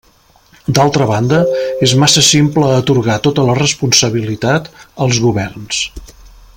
[0.77, 1.41] D'altra banda,
[1.87, 4.71] és massa simple atorgar tota la responsabilitat
[5.07, 5.85] als governs.